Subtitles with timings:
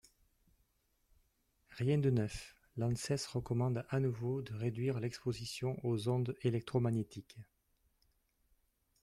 [1.77, 7.37] Rien de neuf, l’ANSES recommande à nouveau de réduire l’exposition aux ondes électromagnétiques.